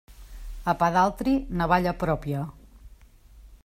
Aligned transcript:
A 0.73 0.75
pa 0.79 0.89
d'altri, 0.95 1.35
navalla 1.61 1.95
pròpia. 2.07 2.45